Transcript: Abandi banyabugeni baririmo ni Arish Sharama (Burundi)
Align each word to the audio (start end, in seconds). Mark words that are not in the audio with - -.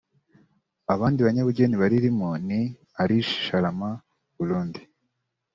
Abandi 0.93 1.19
banyabugeni 1.27 1.75
baririmo 1.81 2.29
ni 2.47 2.61
Arish 3.01 3.33
Sharama 3.45 3.91
(Burundi) 4.35 4.81